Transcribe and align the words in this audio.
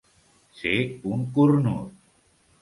Ser 0.61 0.71
un 1.17 1.21
cornut. 1.37 1.93